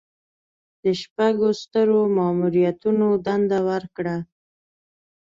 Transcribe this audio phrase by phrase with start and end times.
[0.83, 4.17] د شپږو سترو ماموریتونو دنده ورکړه.